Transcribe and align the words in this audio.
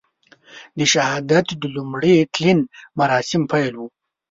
د 0.77 0.79
شهادت 0.93 1.47
د 1.61 1.63
لومړي 1.75 2.15
تلین 2.33 2.59
مراسم 2.99 3.41
پیل 3.51 3.73
وو. 3.77 3.87